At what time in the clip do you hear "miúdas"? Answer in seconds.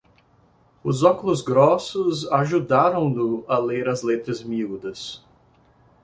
4.41-5.23